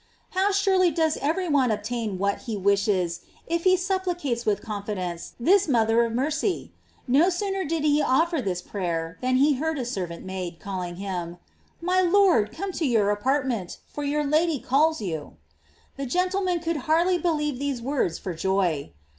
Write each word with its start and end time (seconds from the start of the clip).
How 0.31 0.51
surely 0.51 0.89
does 0.89 1.17
every 1.21 1.47
one 1.47 1.69
obtain 1.69 2.17
what 2.17 2.39
he 2.49 2.57
wishes 2.57 3.21
if 3.45 3.65
he 3.65 3.77
supplicates 3.77 4.47
with 4.47 4.59
confidence 4.59 5.33
this 5.39 5.67
mother 5.67 6.03
of 6.03 6.13
mercy! 6.13 6.71
No 7.07 7.29
sooner 7.29 7.63
did 7.63 7.83
he 7.83 8.01
offer 8.01 8.41
this 8.41 8.63
prayer 8.63 9.19
than 9.21 9.35
he 9.35 9.53
heard 9.57 9.77
a 9.77 9.85
servant 9.85 10.25
maid 10.25 10.59
calling 10.59 10.95
him: 10.95 11.37
"My 11.83 12.01
lord, 12.01 12.51
come 12.51 12.71
to 12.71 12.85
your 12.87 13.11
apartment, 13.11 13.77
for 13.85 14.03
your 14.03 14.23
lady 14.23 14.57
calls 14.57 15.01
you." 15.01 15.37
The 15.97 16.07
gentleman 16.07 16.61
could 16.61 16.77
hardly 16.89 17.19
believe 17.19 17.59
these 17.59 17.79
words 17.79 18.17
for 18.17 18.33
joy. 18.33 18.93